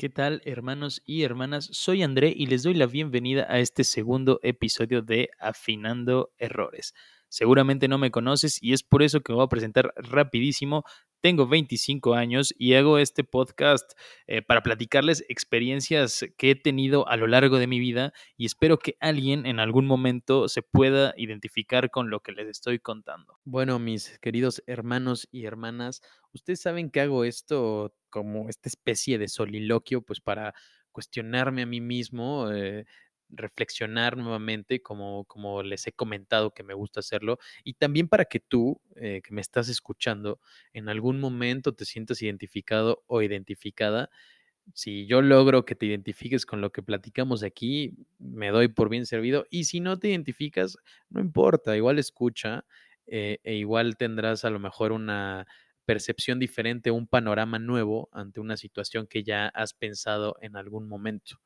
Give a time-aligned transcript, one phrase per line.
[0.00, 1.68] ¿Qué tal, hermanos y hermanas?
[1.72, 6.94] Soy André y les doy la bienvenida a este segundo episodio de Afinando Errores.
[7.28, 10.84] Seguramente no me conoces y es por eso que voy a presentar rapidísimo.
[11.20, 13.92] Tengo 25 años y hago este podcast
[14.26, 18.78] eh, para platicarles experiencias que he tenido a lo largo de mi vida y espero
[18.78, 23.38] que alguien en algún momento se pueda identificar con lo que les estoy contando.
[23.44, 29.28] Bueno, mis queridos hermanos y hermanas, ustedes saben que hago esto como esta especie de
[29.28, 30.54] soliloquio, pues para
[30.92, 32.84] cuestionarme a mí mismo, eh,
[33.30, 38.40] reflexionar nuevamente, como, como les he comentado que me gusta hacerlo, y también para que
[38.40, 40.40] tú, eh, que me estás escuchando,
[40.72, 44.10] en algún momento te sientas identificado o identificada.
[44.74, 49.06] Si yo logro que te identifiques con lo que platicamos aquí, me doy por bien
[49.06, 49.46] servido.
[49.50, 50.76] Y si no te identificas,
[51.10, 52.64] no importa, igual escucha
[53.06, 55.46] eh, e igual tendrás a lo mejor una
[55.86, 61.40] percepción diferente, un panorama nuevo ante una situación que ya has pensado en algún momento.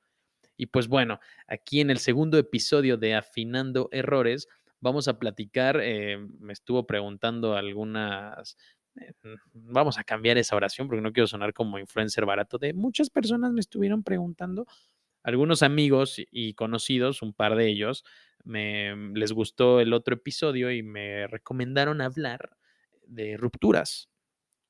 [0.62, 1.18] Y pues bueno,
[1.48, 4.46] aquí en el segundo episodio de Afinando Errores,
[4.78, 8.56] vamos a platicar, eh, me estuvo preguntando algunas,
[8.94, 9.12] eh,
[9.52, 13.52] vamos a cambiar esa oración porque no quiero sonar como influencer barato, de muchas personas
[13.52, 14.68] me estuvieron preguntando,
[15.24, 18.04] algunos amigos y conocidos, un par de ellos,
[18.44, 22.56] me, les gustó el otro episodio y me recomendaron hablar
[23.04, 24.11] de rupturas,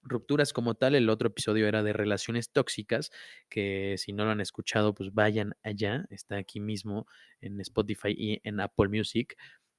[0.02, 0.94] rupturas como tal.
[0.94, 3.10] El otro episodio era de relaciones tóxicas,
[3.48, 6.06] que si no lo han escuchado, pues vayan allá.
[6.10, 7.06] Está aquí mismo
[7.40, 9.36] en Spotify y en Apple Music.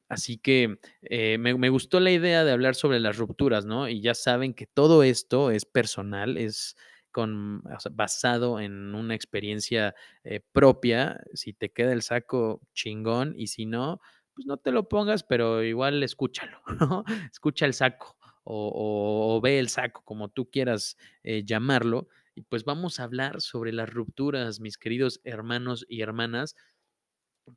[0.10, 3.88] Así que eh, me, me, gustó la idea de hablar sobre las rupturas, ¿no?
[3.88, 6.76] Y ya saben que todo esto es personal, es
[7.12, 11.22] con, basado en una experiencia eh, propia.
[11.34, 14.02] Si te queda el saco, chingón, y si no,
[14.36, 17.06] pues no te lo pongas, pero igual escúchalo, ¿no?
[17.32, 22.08] Escucha el saco o, ve el saco, como tú quieras eh, llamarlo.
[22.36, 26.56] Y pues vamos a hablar sobre las rupturas, mis queridos hermanos y hermanas.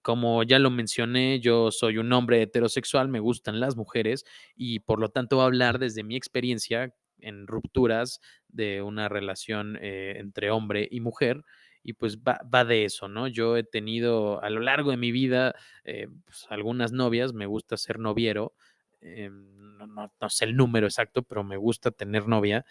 [0.02, 4.24] Como ya lo mencioné, yo soy un hombre heterosexual, me gustan las mujeres
[4.56, 9.78] y por lo tanto voy a hablar desde mi experiencia en rupturas de una relación
[9.80, 11.44] eh, entre hombre y mujer
[11.86, 13.28] y pues va, va, de eso, ¿no?
[13.28, 17.76] Yo he tenido a lo largo de mi vida eh, pues, algunas novias, me gusta
[17.76, 18.54] ser noviero,
[19.00, 22.64] eh, no, no, no, sé el número exacto, pero me gusta tener novia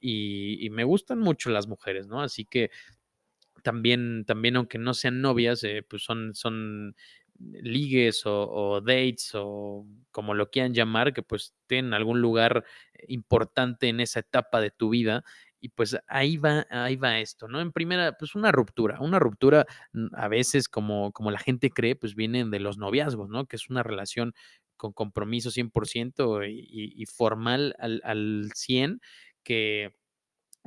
[0.00, 2.22] y, me gustan mucho las mujeres, ¿no?
[2.22, 2.70] Así que
[3.62, 6.94] también, también aunque no sean novias, eh, pues son, son
[7.38, 12.64] ligues o, dates o como lo quieran llamar, que pues tienen algún lugar
[13.08, 15.24] importante en esa etapa de tu vida.
[15.62, 17.60] Y pues ahí va, ahí va esto, ¿no?
[17.60, 18.98] En primera, pues una ruptura.
[19.00, 19.66] Una ruptura
[20.14, 23.44] a veces, como, como la gente cree, pues vienen de los noviazgos, ¿no?
[23.44, 24.34] Que es una relación
[24.80, 29.00] con compromiso 100% y, y, formal al, al 100,
[29.44, 29.94] que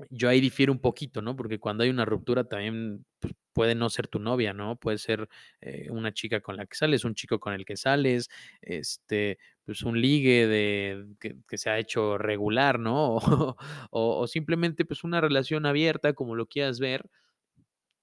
[0.10, 1.36] yo ahí difiero un poquito, ¿no?
[1.36, 4.76] Porque cuando hay una ruptura también pues, puede no ser tu novia, ¿no?
[4.78, 5.30] Puede ser
[5.62, 8.30] eh, una chica con la que sales, un chico con el que sales,
[8.62, 13.18] este, pues un ligue de que, se ha hecho regular, ¿no?
[13.92, 17.10] O, simplemente pues una relación abierta, como lo quieras ver.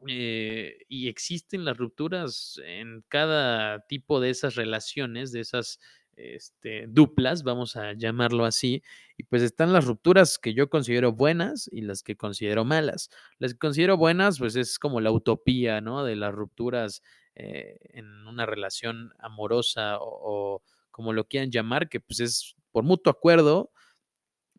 [0.08, 5.78] Eh, y existen las rupturas en cada tipo de esas relaciones, de esas
[6.16, 8.82] este, duplas, vamos a llamarlo así,
[9.16, 13.10] y pues están las rupturas que yo considero buenas y las que considero malas.
[13.38, 16.04] Las que considero buenas, pues es como la utopía, ¿no?
[16.04, 17.02] De las rupturas
[17.34, 22.84] eh, en una relación amorosa o, o, como lo quieran llamar, que pues es por
[22.84, 23.70] mutuo acuerdo,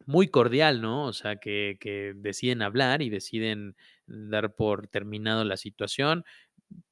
[0.06, 1.06] muy cordial, ¿no?
[1.06, 3.76] O sea, que, que deciden hablar y deciden
[4.08, 6.26] dar por terminado la situación,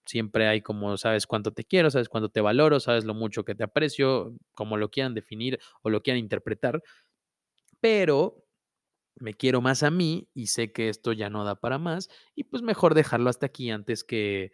[0.06, 3.56] siempre hay como sabes cuánto te quiero, sabes cuánto te valoro, sabes lo mucho que
[3.56, 6.82] te aprecio, como lo quieran definir o lo quieran interpretar,
[7.80, 8.46] pero
[9.16, 12.46] me quiero más a mí y sé que esto ya no da para más y
[12.46, 14.52] pues mejor dejarlo hasta aquí antes que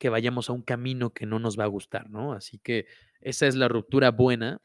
[0.00, 2.32] que vayamos a un camino que no nos va a gustar, ¿no?
[2.32, 2.86] Así que
[3.20, 4.62] esa es la ruptura buena,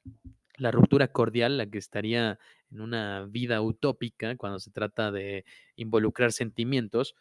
[0.57, 2.39] la ruptura cordial, la que estaría
[2.71, 5.43] en una vida utópica cuando se trata de
[5.75, 7.15] involucrar sentimientos,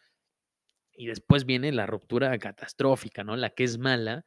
[0.95, 3.35] y después viene la ruptura catastrófica, ¿no?
[3.35, 4.25] La que es mala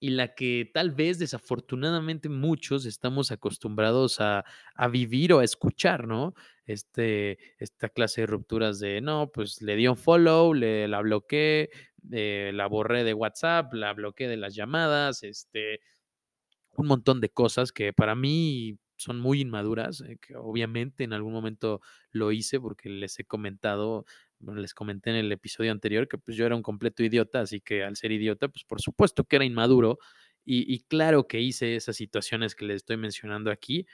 [0.00, 4.44] y la que tal vez desafortunadamente muchos estamos acostumbrados a,
[4.90, 6.34] vivir o a escuchar, ¿no?
[6.66, 11.70] Este, esta clase de rupturas de, no, pues le di un follow, le, la bloqueé,
[12.12, 15.80] eh, la borré de WhatsApp, la bloqueé de las llamadas, este,
[16.76, 21.32] un montón de cosas que para mí son muy inmaduras, eh, que obviamente en algún
[21.32, 21.80] momento
[22.10, 24.04] lo hice porque les he comentado
[24.40, 27.60] bueno, les comenté en el episodio anterior que pues yo era un completo idiota, así
[27.60, 29.98] que al ser idiota, pues por supuesto que era inmaduro
[30.50, 33.86] y, claro que hice esas situaciones que les estoy mencionando aquí.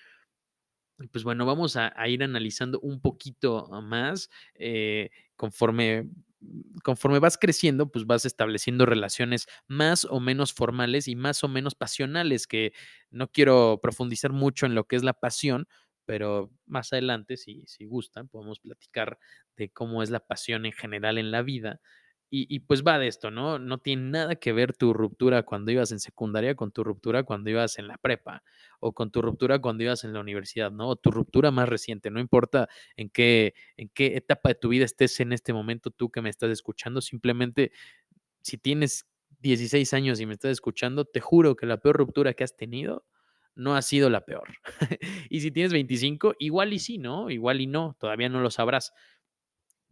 [1.11, 6.09] Pues bueno, vamos a, a ir analizando un poquito más eh, conforme
[6.83, 11.75] conforme vas creciendo, pues vas estableciendo relaciones más o menos formales y más o menos
[11.75, 12.73] pasionales, que
[13.11, 15.67] no quiero profundizar mucho en lo que es la pasión,
[16.07, 19.19] pero más adelante, si, si gustan, podemos platicar
[19.57, 21.81] de cómo es la pasión en general en la vida.
[22.37, 23.61] Y, pues va de esto, ¿no?
[23.61, 27.49] No tiene nada que ver tu ruptura cuando ibas en secundaria con tu ruptura cuando
[27.49, 28.43] ibas en la prepa
[28.81, 30.89] o con tu ruptura cuando ibas en la universidad, ¿no?
[30.89, 34.85] O tu ruptura más reciente, no importa en qué, en qué etapa de tu vida
[34.85, 37.71] estés en este momento tú que me estás escuchando, simplemente
[38.43, 39.07] si tienes
[39.39, 43.05] 16 años y me estás escuchando, te juro que la peor ruptura que has tenido
[43.55, 44.49] no ha sido la peor.
[45.31, 47.31] y si tienes 25, igual y sí, ¿no?
[47.31, 48.93] Igual y no, todavía no lo sabrás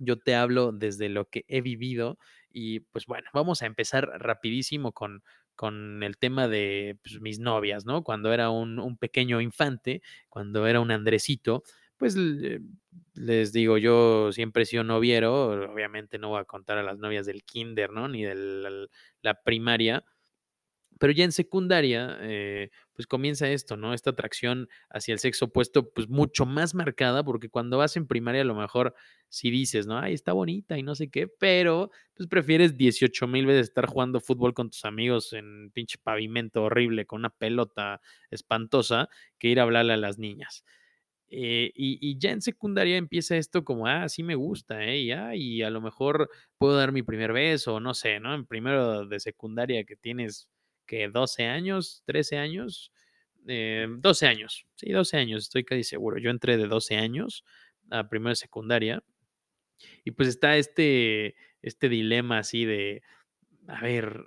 [0.02, 2.18] yo te hablo desde lo que he vivido
[2.50, 5.22] y pues bueno, vamos a empezar rapidísimo con,
[5.54, 8.02] con el tema de pues, mis novias, ¿no?
[8.02, 11.62] Cuando era un, pequeño infante, cuando era un Andresito,
[11.96, 12.16] pues
[13.14, 17.26] les digo, yo siempre he sido noviero, obviamente no voy a contar a las novias
[17.26, 18.08] del kinder, ¿no?
[18.08, 18.88] Ni de
[19.22, 20.04] la primaria,
[21.02, 23.92] pero ya en secundaria, eh, pues comienza esto, ¿no?
[23.92, 28.42] Esta atracción hacia el sexo opuesto, pues mucho más marcada, porque cuando vas en primaria
[28.42, 28.94] a lo mejor
[29.28, 29.98] sí dices, ¿no?
[29.98, 34.20] Ay, está bonita y no sé qué, pero pues prefieres 18 mil veces estar jugando
[34.20, 38.00] fútbol con tus amigos en pinche pavimento horrible, con una pelota
[38.30, 39.08] espantosa,
[39.40, 40.64] que ir a hablarle a las niñas.
[41.30, 45.00] Eh, y, ya en secundaria empieza esto como, ah, sí me gusta, ¿eh?
[45.00, 48.34] Y, ah, y a lo mejor puedo dar mi primer beso, no sé, ¿no?
[48.34, 50.48] En primero de secundaria que tienes
[50.92, 52.92] que 12 años, 13 años,
[53.46, 56.18] 12 eh, años, sí, 12 años, estoy casi seguro.
[56.18, 57.44] Yo entré de 12 años
[57.90, 59.02] a primera secundaria
[60.04, 63.02] y pues está este, este dilema así de,
[63.68, 64.22] a ver,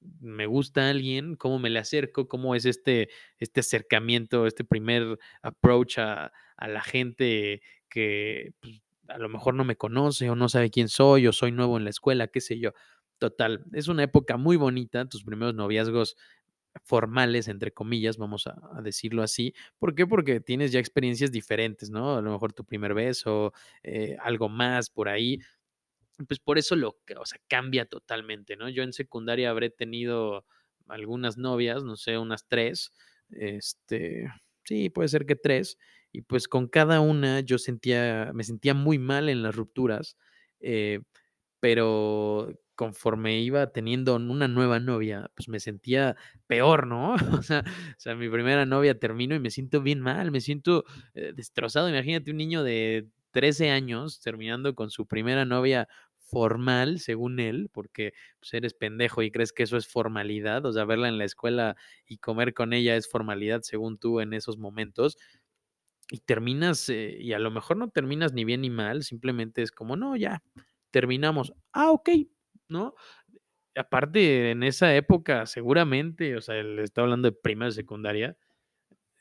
[0.00, 5.98] me gusta alguien, cómo me le acerco, cómo es este, este acercamiento, este primer approach
[5.98, 7.60] a, a la gente
[7.90, 11.52] que pues, a lo mejor no me conoce o no sabe quién soy o soy
[11.52, 12.72] nuevo en la escuela, qué sé yo.
[13.18, 16.16] Total, es una época muy bonita, tus primeros noviazgos
[16.84, 19.54] formales, entre comillas, vamos a, decirlo así.
[19.78, 20.06] ¿Por qué?
[20.06, 22.16] Porque tienes ya experiencias diferentes, ¿no?
[22.16, 23.52] A lo mejor tu primer beso,
[23.82, 25.40] eh, algo más por ahí.
[26.28, 28.68] Pues por eso lo, o sea, cambia totalmente, ¿no?
[28.68, 30.46] Yo en secundaria habré tenido
[30.88, 32.92] algunas novias, no sé, unas tres,
[33.30, 34.28] este,
[34.64, 35.78] sí, puede ser que tres,
[36.12, 40.16] y pues con cada una yo sentía, me sentía muy mal en las rupturas,
[40.60, 41.00] eh,
[41.60, 47.14] pero conforme iba teniendo una nueva novia, pues me sentía peor, ¿no?
[47.40, 47.42] O
[47.98, 50.84] sea, mi primera novia termino y me siento bien mal, me siento
[51.14, 51.88] eh, destrozado.
[51.88, 55.88] Imagínate un niño de 13 años terminando con su primera novia
[56.18, 60.84] formal, según él, porque pues, eres pendejo y crees que eso es formalidad, o sea,
[60.84, 61.76] verla en la escuela
[62.06, 65.16] y comer con ella es formalidad, según tú, en esos momentos.
[66.10, 69.72] Y terminas, eh, y a lo mejor no terminas ni bien ni mal, simplemente es
[69.72, 70.42] como, no, ya,
[70.92, 71.52] terminamos.
[71.72, 72.10] Ah, ok,
[72.68, 72.94] ¿no?
[73.76, 78.36] Aparte, en esa época, seguramente, o sea, le estaba hablando de primaria y secundaria,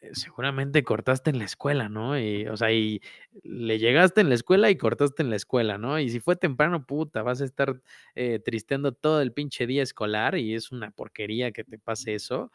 [0.02, 2.20] eh, seguramente cortaste en la escuela, ¿no?
[2.20, 3.02] Y, o sea, y
[3.44, 6.00] le llegaste en la escuela y cortaste en la escuela, ¿no?
[6.00, 7.82] Y si fue temprano, puta, vas a estar
[8.16, 12.52] eh, tristeando todo el pinche día escolar y es una porquería que te pase eso,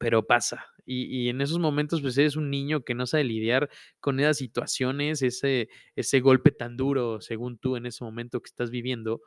[0.00, 0.66] pero pasa.
[0.86, 3.70] Y, y, en esos momentos, pues eres un niño que no sabe lidiar
[4.00, 8.70] con esas situaciones, ese, ese golpe tan duro, según tú, en ese momento que estás
[8.70, 9.22] viviendo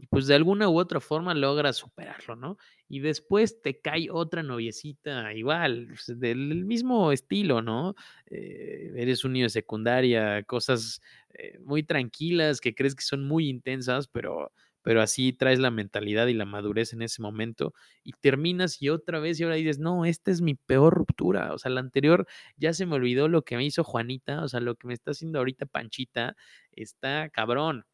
[0.00, 2.56] y pues de alguna u otra forma logras superarlo, ¿no?
[2.88, 7.94] Y después te cae otra noviecita igual, del mismo estilo, ¿no?
[8.26, 11.02] Eh, eres un niño de secundaria, cosas
[11.34, 14.52] eh, muy tranquilas que crees que son muy intensas, pero,
[14.82, 19.18] pero así traes la mentalidad y la madurez en ese momento y terminas y otra
[19.20, 22.26] vez y ahora dices, no, esta es mi peor ruptura, o sea, la anterior
[22.56, 25.10] ya se me olvidó lo que me hizo Juanita, o sea, lo que me está
[25.10, 26.36] haciendo ahorita Panchita,
[26.72, 27.84] está cabrón.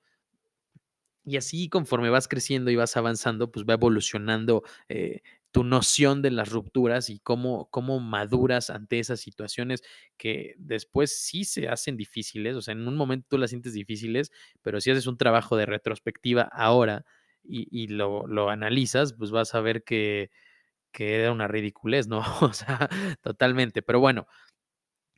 [1.26, 6.30] Y así conforme vas creciendo y vas avanzando, pues va evolucionando eh, tu noción de
[6.30, 9.82] las rupturas y cómo, cómo maduras ante esas situaciones
[10.16, 12.54] que después sí se hacen difíciles.
[12.54, 14.30] O sea, en un momento tú las sientes difíciles,
[14.62, 17.04] pero si haces un trabajo de retrospectiva ahora
[17.42, 20.30] y, lo, lo, analizas, pues vas a ver que,
[20.92, 22.20] que era una ridiculez, ¿no?
[22.42, 22.88] O sea,
[23.22, 23.82] totalmente.
[23.82, 24.28] Pero bueno,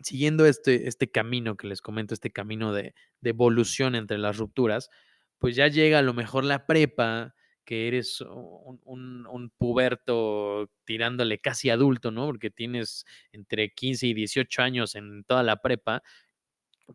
[0.01, 4.91] siguiendo este, este camino que les comento, este camino de, de evolución entre las rupturas,
[5.39, 12.11] pues ya llega a lo mejor la prepa, que eres un, puberto tirándole casi adulto,
[12.11, 12.27] ¿no?
[12.27, 16.03] Porque tienes entre 15 y 18 años en toda la prepa,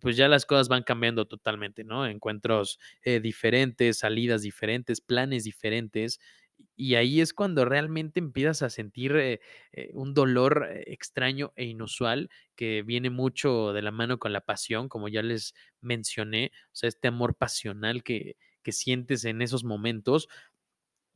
[0.02, 2.08] pues ya las cosas van cambiando totalmente, ¿no?
[2.08, 6.20] Encuentros eh, diferentes, salidas diferentes, planes diferentes.
[6.76, 9.42] Y ahí es cuando realmente empiezas a sentir, eh,
[9.74, 14.90] eh, un dolor extraño e inusual que viene mucho de la mano con la pasión,
[14.90, 20.30] como ya les mencioné, o sea, este amor pasional que que sientes en esos momentos,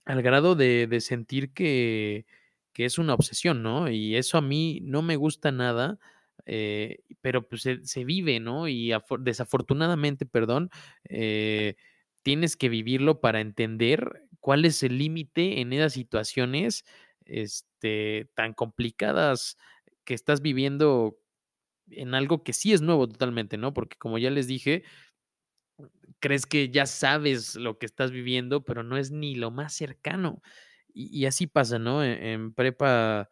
[0.05, 2.25] al grado de de sentir que
[2.73, 3.89] que es una obsesión, ¿no?
[3.91, 5.99] Y eso a mí no me gusta nada,
[6.45, 8.67] eh, pero, pues, se se vive, ¿no?
[8.69, 10.69] Y afor desafortunadamente, perdón,
[11.09, 11.75] eh,
[12.23, 16.85] tienes que vivirlo para entender cuál es el límite en esas situaciones,
[17.25, 19.57] este, tan complicadas
[20.05, 21.17] que estás viviendo
[21.91, 23.73] en algo que sí es nuevo totalmente, ¿no?
[23.73, 24.83] Porque, como ya les dije
[26.23, 30.41] crees que ya sabes lo que estás viviendo, pero no es ni lo más cercano.
[30.93, 32.03] Y así pasa, ¿no?
[32.03, 33.29] E en prepa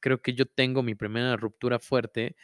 [0.00, 2.36] creo que yo tengo mi primera ruptura fuerte,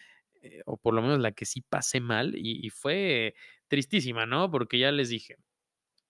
[0.42, 3.34] eh, o por lo menos la que sí pasé mal, y fue
[3.68, 4.50] tristísima, ¿no?
[4.50, 5.36] Porque ya les dije,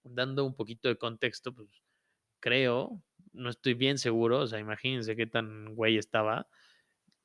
[0.05, 1.69] dando un poquito de contexto, pues,
[2.41, 6.49] creo, no estoy bien seguro, o sea, imagínense qué tan güey estaba,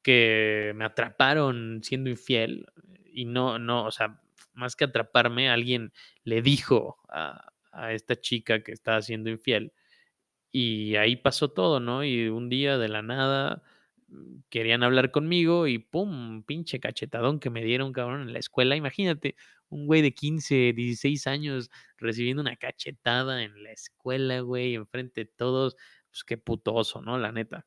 [0.04, 2.68] que me atraparon siendo infiel
[3.14, 4.22] y no no, o sea,
[4.54, 5.94] más que atraparme, alguien
[6.24, 9.74] le dijo a a esta chica que estaba siendo infiel,
[10.52, 12.04] y ahí pasó todo, ¿no?
[12.06, 13.64] Y un día de la nada,
[14.50, 18.75] querían hablar conmigo y pum, pinche cachetadón que me dieron, cabrón, en la escuela.
[18.75, 19.36] Imagínate,
[19.70, 25.32] un güey de 15, 16 años recibiendo una cachetada en la escuela, güey, enfrente de
[25.36, 25.75] todos,
[26.12, 27.18] pues qué puto oso, ¿no?
[27.18, 27.66] La neta.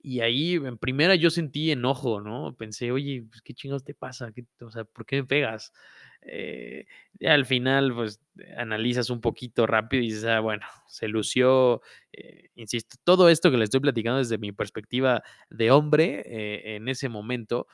[0.00, 2.54] Y ahí, en primera, yo sentí enojo, ¿no?
[2.56, 4.32] Pensé: "Oye, pues, ¿qué chingados te pasa?
[4.32, 5.72] ¿Qué o sea, por qué me pegas?".
[6.22, 6.86] Eh,
[7.26, 8.20] al final, pues,
[8.56, 11.80] analizas un poquito rápido y dices: "Ah, bueno, se lució",
[12.12, 16.88] eh, insisto, todo esto que les estoy platicando desde mi perspectiva de hombre, eh, en
[16.88, 17.66] ese momento,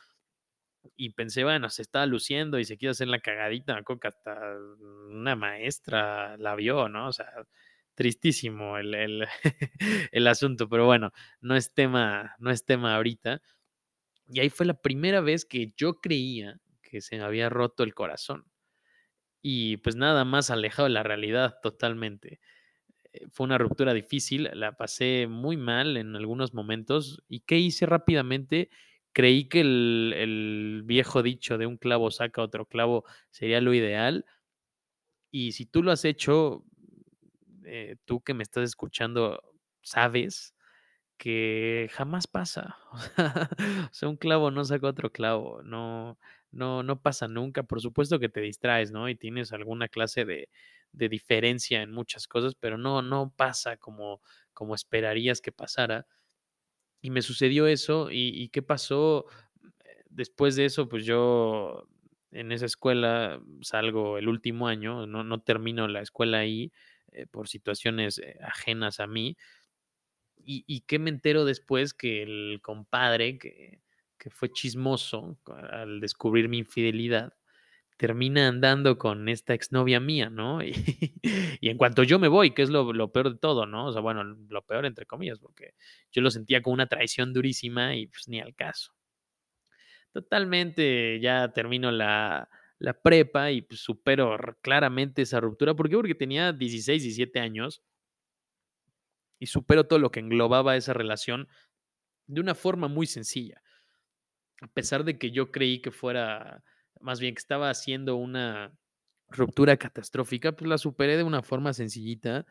[0.97, 4.35] y pensé: "Bueno, se estaba luciendo y se quiso hacer la cagadita", me que hasta
[5.11, 7.09] una maestra la vio, ¿no?
[7.09, 7.27] O sea,
[7.95, 9.27] tristísimo el el
[10.13, 13.41] el asunto, pero bueno, no es tema no es tema ahorita.
[14.29, 16.59] Y ahí fue la primera vez que yo creía
[16.95, 18.47] que se me había roto el corazón.
[19.43, 22.41] Y, pues, nada más alejado de la realidad totalmente.
[23.13, 27.87] Eh, fue una ruptura difícil, la pasé muy mal en algunos momentos, ¿y qué hice
[27.87, 28.71] rápidamente?
[29.15, 34.27] Creí que el el viejo dicho de un clavo saca otro clavo sería lo ideal.
[35.33, 36.65] Y si tú lo has hecho,
[37.65, 39.43] eh, tú que me estás escuchando,
[39.83, 40.55] sabes
[41.19, 42.79] que jamás pasa.
[43.91, 46.19] O sea, un clavo no saca otro clavo, no
[46.55, 47.65] no no pasa nunca.
[47.65, 49.09] Por supuesto que te distraes, ¿no?
[49.09, 50.51] Y tienes alguna clase de
[50.93, 54.23] de diferencia en muchas cosas, pero no no pasa como
[54.55, 56.07] como esperarías que pasara.
[57.03, 59.27] Y me sucedió eso, ¿y qué pasó?
[60.11, 61.89] Después de eso, pues, yo
[62.33, 66.73] en esa escuela salgo el último año, no no termino la escuela ahí,
[67.13, 69.37] eh, por situaciones, eh, ajenas a mí.
[70.39, 71.95] ¿Y y qué me entero después?
[71.95, 73.81] Que el compadre que
[74.19, 75.39] que fue chismoso
[75.71, 77.35] al descubrir mi infidelidad,
[77.97, 80.61] termina andando con esta exnovia mía, ¿no?
[81.61, 83.87] Y en cuanto yo me voy, que es lo peor de todo, ¿no?
[83.87, 85.75] O sea, bueno, lo peor entre comillas, porque
[86.13, 88.93] yo lo sentía como una traición durísima y, pues, ni al caso.
[90.13, 95.97] Totalmente, ya termino la la prepa y, pues, supero claramente esa ruptura, ¿por qué?
[95.97, 97.83] Porque tenía 16, 17 años
[99.39, 101.49] y supero todo lo que englobaba esa relación
[102.29, 103.63] de una forma muy sencilla.
[104.65, 106.65] A pesar de que yo creí que fuera
[106.99, 108.73] más bien que estaba haciendo una
[109.29, 112.47] ruptura catastrófica, pues, la superé de una forma sencillita.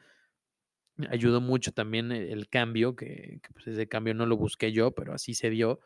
[1.09, 4.91] Ayudó mucho también e el cambio, que que, pues, ese cambio no lo busqué yo,
[4.93, 5.79] pero así se dio.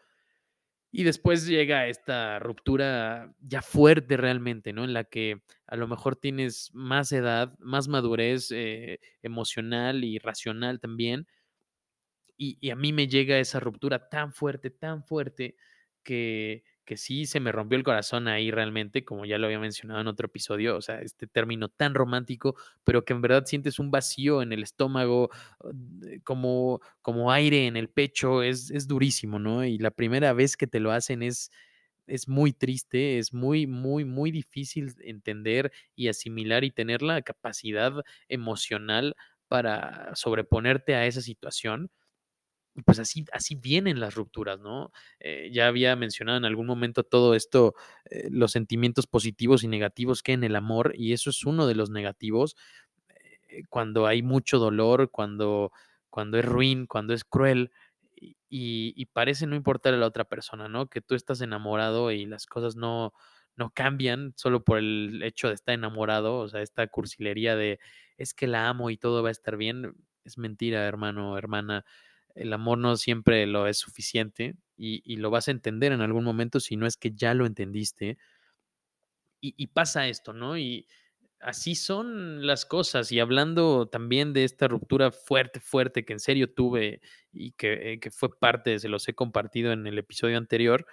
[0.91, 4.86] Y después llega esta ruptura ya fuerte realmente, ¿no?
[4.86, 10.79] En la que a lo mejor tienes más edad, más madurez, eh, emocional y racional
[10.79, 11.27] también.
[12.39, 15.55] Y a mí me llega esa ruptura tan fuerte, tan fuerte,
[16.85, 20.07] que sí se me rompió el corazón ahí realmente, como ya lo había mencionado en
[20.07, 24.41] otro episodio, o sea, este término tan romántico, pero que en verdad sientes un vacío
[24.41, 25.29] en el estómago,
[26.23, 29.65] como como aire en el pecho, es es durísimo, ¿no?
[29.65, 31.51] Y la primera vez que te lo hacen es
[32.07, 37.93] es muy triste, es muy, muy, muy difícil entender y asimilar y tener la capacidad
[38.29, 39.15] emocional
[39.49, 41.91] para sobreponerte a esa situación.
[42.86, 44.91] Pues así así vienen las rupturas, ¿no?
[45.19, 47.74] Eh, ya había mencionado en algún momento todo esto,
[48.10, 51.74] eh, los sentimientos positivos y negativos que en el amor, y eso es uno de
[51.75, 52.55] los negativos,
[53.50, 55.72] eh, cuando hay mucho dolor, cuando
[56.10, 57.72] cuando es ruin, cuando es cruel,
[58.50, 60.88] y parece no importarle a la otra persona, ¿no?
[60.89, 63.13] Que tú estás enamorado y las cosas no
[63.57, 67.79] no cambian solo por el hecho de estar enamorado, o sea, esta cursilería de:
[68.17, 71.86] "Es que la amo y todo va a estar bien", es mentira, hermano, hermana.
[72.38, 76.60] El amor no siempre lo es suficiente y, lo vas a entender en algún momento
[76.60, 78.17] si no es que ya lo entendiste.
[79.41, 80.58] Y, pasa esto, ¿no?
[80.58, 80.88] Y
[81.39, 83.12] así son las cosas.
[83.12, 87.01] Y hablando también de esta ruptura fuerte, fuerte que en serio tuve
[87.32, 90.86] y que, eh, fue parte, se los he compartido en el episodio anterior,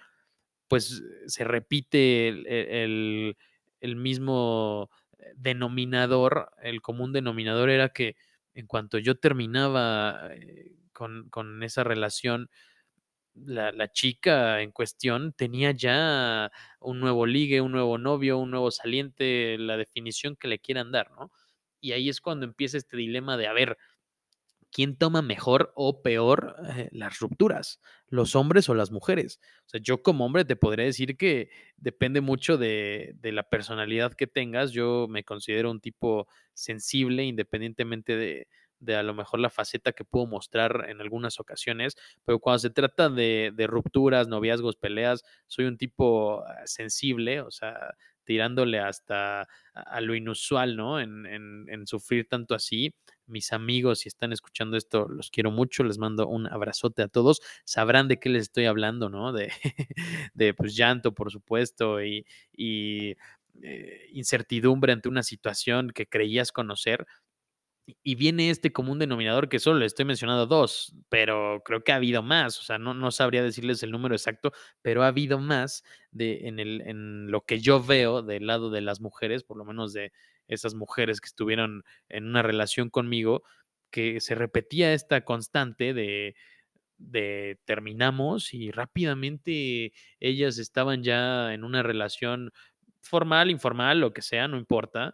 [0.68, 3.36] pues se repite el,
[3.80, 4.90] el mismo
[5.36, 8.16] denominador, el común denominador era que
[8.54, 12.48] en cuanto yo terminaba eh, con, con, esa relación,
[13.34, 18.70] la, la, chica en cuestión tenía ya un nuevo ligue, un nuevo novio, un nuevo
[18.70, 21.30] saliente, la definición que le quieran dar, ¿no?
[21.80, 23.76] Y ahí es cuando empieza este dilema de, a ver,
[24.74, 27.80] ¿quién toma mejor o peor eh, las rupturas?
[28.08, 29.38] ¿Los hombres o las mujeres?
[29.66, 34.14] O sea, yo como hombre te podría decir que depende mucho de, de, la personalidad
[34.14, 34.72] que tengas.
[34.72, 38.48] Yo me considero un tipo sensible, independientemente de,
[38.84, 42.70] de a lo mejor la faceta que puedo mostrar en algunas ocasiones, pero cuando se
[42.70, 49.48] trata de, de rupturas, noviazgos, peleas, soy un tipo ah, sensible, o sea, tirándole hasta
[49.74, 51.00] a lo inusual, ¿no?
[51.00, 52.94] En, en, en, sufrir tanto así.
[53.26, 57.40] Mis amigos, si están escuchando esto, los quiero mucho, les mando un abrazote a todos.
[57.64, 59.32] Sabrán de qué les estoy hablando, ¿no?
[59.32, 59.52] De,
[60.34, 63.16] de pues, llanto, por supuesto, y, y
[63.62, 67.06] eh, incertidumbre ante una situación que creías conocer,
[67.86, 72.22] y viene este común denominador que solo estoy mencionando dos, pero creo que ha habido
[72.22, 76.48] más, o sea, no, no sabría decirles el número exacto, pero ha habido más de,
[76.48, 79.92] en, el, en lo que yo veo del lado de las mujeres, por lo menos
[79.92, 80.12] de
[80.48, 83.42] esas mujeres que estuvieron en una relación conmigo,
[83.90, 86.36] que se repetía esta constante de,
[86.98, 92.50] de terminamos y rápidamente ellas estaban ya en una relación
[93.02, 95.12] formal, informal, lo que sea, no importa,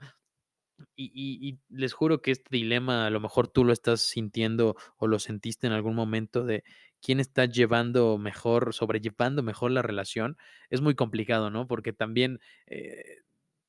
[0.97, 4.77] y, y, y, les juro que este dilema a lo mejor tú lo estás sintiendo
[4.97, 6.65] o lo sentiste en algún momento de
[7.01, 10.37] quién está llevando mejor, sobrellevando mejor la relación,
[10.69, 11.67] es muy complicado, ¿no?
[11.67, 13.19] Porque también eh,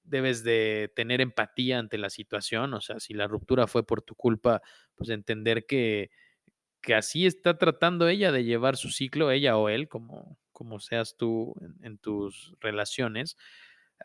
[0.03, 4.15] debes de tener empatía ante la situación, o sea, si la ruptura fue por tu
[4.15, 4.61] culpa,
[4.95, 6.11] pues entender que,
[6.81, 11.15] que así está tratando ella de llevar su ciclo, ella o él, como, como seas
[11.17, 13.37] tú en, en tus relaciones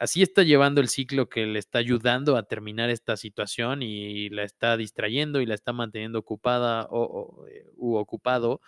[0.00, 4.44] así está llevando el ciclo que le está ayudando a terminar esta situación y la
[4.44, 7.02] está distrayendo y la está manteniendo ocupada o,
[7.42, 8.61] o eh, u ocupado.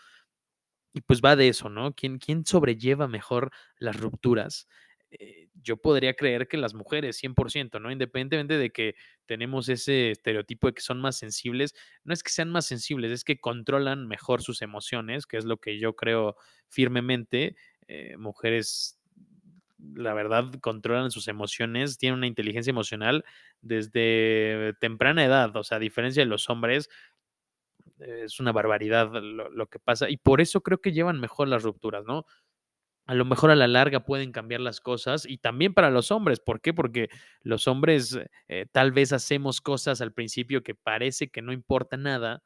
[0.94, 1.92] Y pues va de eso, ¿no?
[1.94, 4.66] ¿Quién, quién sobrelleva mejor las rupturas?
[5.10, 7.90] Eh, yo podría creer que las mujeres, 100%, ¿no?
[7.90, 8.94] Independientemente de que
[9.26, 13.24] tenemos ese estereotipo de que son más sensibles, no es que sean más sensibles, es
[13.24, 16.36] que controlan mejor sus emociones, que es lo que yo creo
[16.68, 17.56] firmemente.
[17.86, 18.97] Eh, mujeres
[19.94, 23.24] la verdad, controlan sus emociones, tienen una inteligencia emocional
[23.60, 26.88] desde temprana edad, o sea, a diferencia de los hombres,
[28.00, 32.04] es una barbaridad lo, que pasa y por eso creo que llevan mejor las rupturas,
[32.04, 32.26] ¿no?
[33.06, 36.40] A lo mejor a la larga pueden cambiar las cosas y también para los hombres.
[36.40, 36.74] ¿Por qué?
[36.74, 37.08] Porque
[37.40, 42.42] los hombres eh, tal vez hacemos cosas al principio que parece que no importa nada,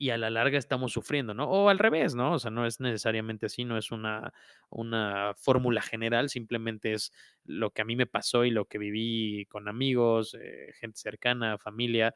[0.00, 1.44] y a la larga estamos sufriendo, ¿no?
[1.44, 2.32] O al revés, ¿no?
[2.32, 4.32] O sea, no es necesariamente así, no es una,
[4.70, 7.12] una fórmula general, simplemente es
[7.44, 11.58] lo que a mí me pasó y lo que viví con amigos, eh, gente cercana,
[11.58, 12.14] familia.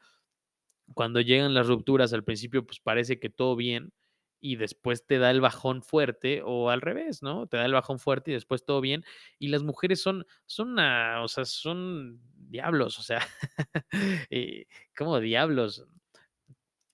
[0.95, 3.93] Cuando llegan las rupturas al principio, pues parece que todo bien
[4.41, 7.45] y después te da el bajón fuerte o al revés, ¿no?
[7.45, 9.03] Te da el bajón fuerte y después todo bien.
[9.37, 13.19] Y las mujeres son, son una, o sea, son diablos, o sea,
[14.31, 14.65] eh,
[14.97, 15.85] como diablos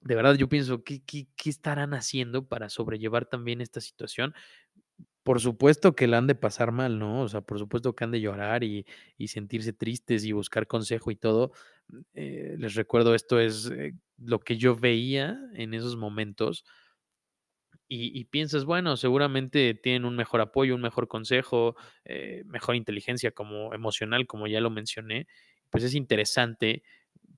[0.02, 4.34] de verdad yo pienso, ¿qué, qué, ¿qué, estarán haciendo para sobrellevar también esta situación?
[5.24, 7.22] Por supuesto que la han de pasar mal, ¿no?
[7.22, 8.86] O sea, por supuesto que han de llorar y,
[9.18, 11.52] y sentirse tristes y buscar consejo y todo.
[12.14, 16.66] Eh, les recuerdo, esto es eh, lo que yo veía en esos momentos.
[17.94, 23.74] Y, piensas, bueno, seguramente tienen un mejor apoyo, un mejor consejo, eh, mejor inteligencia como
[23.74, 25.28] emocional, como ya lo mencioné.
[25.70, 26.84] Pues es interesante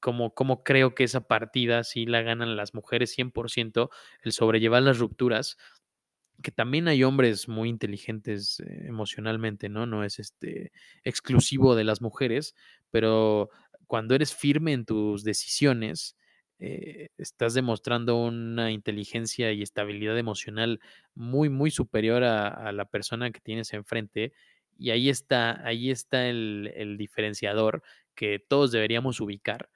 [0.04, 3.90] como, como creo que esa partida sí la ganan las mujeres 100%,
[4.24, 5.58] el sobrellevar las rupturas,
[6.42, 9.86] que también hay hombres muy inteligentes eh, emocionalmente, ¿no?
[9.86, 10.74] No es este
[11.06, 12.54] exclusivo de las mujeres,
[12.92, 13.50] pero
[13.88, 16.18] cuando eres firme en tus decisiones,
[16.60, 20.82] eh, estás demostrando una inteligencia y estabilidad emocional
[21.16, 24.34] muy, muy superior a, la persona que tienes enfrente.
[24.78, 27.84] Y ahí está, ahí está el diferenciador
[28.16, 29.70] que todos deberíamos ubicar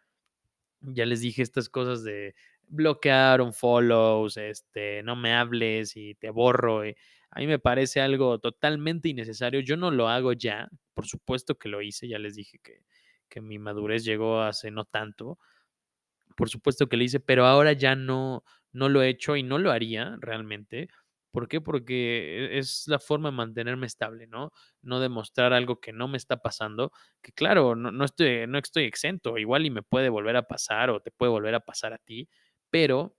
[0.81, 2.35] ya les dije estas cosas de
[2.67, 6.85] bloquear un follows, este, no me hables y te borro.
[6.87, 6.95] Y
[7.31, 9.59] a mí me parece algo totalmente innecesario.
[9.61, 12.81] Yo no lo hago ya, por supuesto que lo hice, ya les dije que,
[13.29, 15.39] que mi madurez llegó hace no tanto,
[16.35, 19.57] por supuesto que lo hice, pero ahora ya no, no lo he hecho y no
[19.57, 20.89] lo haría realmente.
[21.31, 21.61] ¿Por qué?
[21.61, 24.51] Porque e, es la forma de mantenerme estable, ¿no?
[24.81, 28.85] No demostrar algo que no me está pasando, que claro, no, no, estoy, no estoy
[28.85, 31.97] exento, igual y me puede volver a pasar o te puede volver a pasar a
[31.99, 32.29] ti,
[32.69, 33.15] pero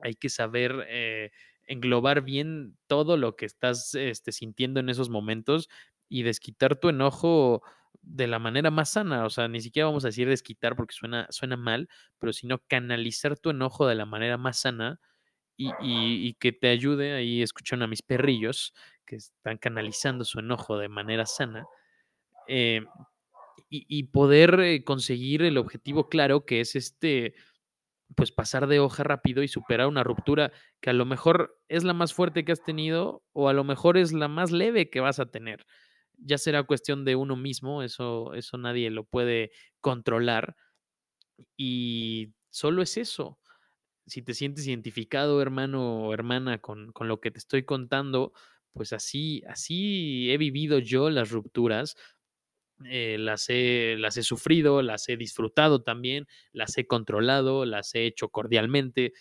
[0.00, 1.30] hay que saber eh,
[1.66, 5.68] englobar bien todo lo que estás este, sintiendo en esos momentos
[6.08, 7.62] y desquitar tu enojo
[8.02, 11.26] de la manera más sana, o sea, ni siquiera vamos a decir desquitar porque suena,
[11.30, 15.00] suena mal, pero sino canalizar tu enojo de la manera más sana
[15.56, 18.74] y, que te ayude, ahí escuchan a mis perrillos
[19.06, 21.66] que están canalizando su enojo de manera sana,
[22.48, 22.82] eh,
[23.68, 27.34] y, y, poder eh, conseguir el objetivo claro que es este,
[28.14, 31.94] pues pasar de hoja rápido y superar una ruptura que a lo mejor es la
[31.94, 35.18] más fuerte que has tenido o a lo mejor es la más leve que vas
[35.18, 35.66] a tener.
[36.18, 40.56] Ya será cuestión de uno mismo, eso, eso nadie lo puede controlar.
[41.56, 43.38] Y solo es eso.
[44.12, 48.32] Si te sientes identificado, hermano o hermana, con, con lo que te estoy contando,
[48.74, 51.96] pues así, así he vivido yo las rupturas
[52.84, 58.06] eh, las, he, las he sufrido, las he disfrutado también, las he controlado, las he
[58.06, 59.12] hecho cordialmente.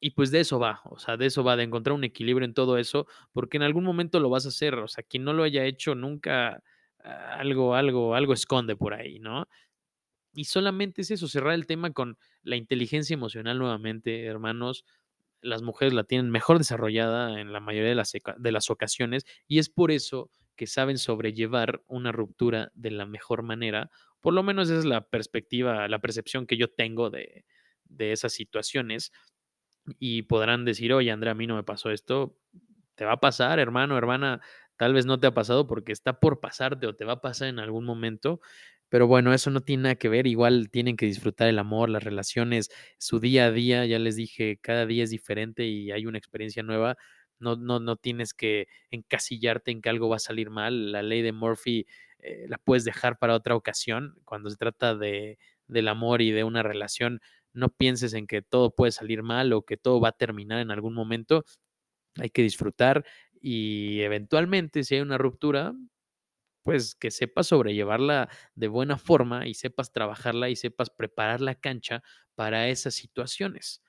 [0.00, 2.54] Y pues de eso va, o sea, de eso va, de encontrar un equilibrio en
[2.54, 5.42] todo eso, porque en algún momento lo vas a hacer, o sea, quien no lo
[5.44, 6.62] haya hecho nunca,
[7.04, 9.46] ah, algo, algo, algo esconde por ahí, ¿no?
[10.32, 14.84] Y solamente es eso, cerrar el tema con la inteligencia emocional nuevamente, hermanos.
[15.42, 19.58] Las mujeres la tienen mejor desarrollada en la mayoría de las, de las ocasiones y
[19.58, 23.90] es por eso que saben sobrellevar una ruptura de la mejor manera.
[24.20, 27.46] Por lo menos esa es la perspectiva, la percepción que yo tengo de,
[27.86, 29.12] de esas situaciones.
[29.98, 32.36] Y podrán decir, oye, Andrea, a mí no me pasó esto.
[32.94, 34.40] Te va a pasar, hermano, hermana.
[34.80, 37.48] Tal vez no te ha pasado porque está por pasarte o te va a pasar
[37.48, 38.40] en algún momento.
[38.88, 40.26] Pero bueno, eso no tiene nada que ver.
[40.26, 43.84] Igual tienen que disfrutar el amor, las relaciones, su día a día.
[43.86, 46.96] Ya les dije, cada día es diferente y hay una experiencia nueva
[47.40, 50.92] no, no, no tienes que encasillarte en que algo va a salir mal.
[50.92, 51.86] La ley de Murphy
[52.20, 54.16] eh, la puedes dejar para otra ocasión.
[54.24, 57.20] Cuando se trata de, del amor y de una relación,
[57.52, 60.70] no pienses en que todo puede salir mal o que todo va a terminar en
[60.70, 61.44] algún momento.
[62.16, 63.04] Hay que disfrutar
[63.40, 65.74] y eventualmente si hay una ruptura,
[66.62, 72.02] pues que sepas sobrellevarla de buena forma y sepas trabajarla y sepas preparar la cancha
[72.34, 73.82] para esas situaciones.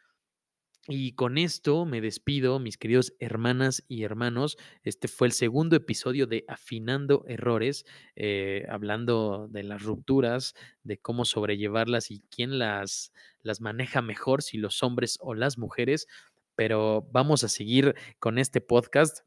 [0.87, 4.57] Y con esto me despido, mis queridos hermanas y hermanos.
[4.83, 7.85] Este fue el segundo episodio de Afinando Errores,
[8.15, 14.57] eh, hablando de las rupturas, de cómo sobrellevarlas y quién las, las maneja mejor, si
[14.57, 16.07] los hombres o las mujeres.
[16.55, 19.19] Pero vamos a seguir con este podcast.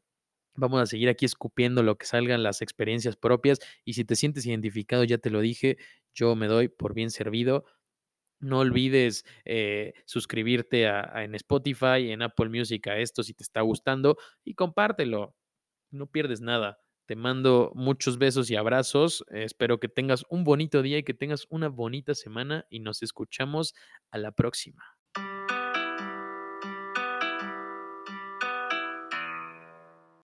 [0.57, 4.45] Vamos a seguir aquí escupiendo lo que salgan las experiencias propias y si te sientes
[4.45, 5.77] identificado, ya te lo dije,
[6.13, 7.65] yo me doy por bien servido.
[8.39, 13.61] No olvides eh, suscribirte a, en Spotify, en Apple Music a esto si te está
[13.61, 15.35] gustando y compártelo.
[15.91, 16.79] No pierdes nada.
[17.05, 19.25] Te mando muchos besos y abrazos.
[19.29, 23.75] espero que tengas un bonito día y que tengas una bonita semana y nos escuchamos
[24.11, 24.94] a la próxima.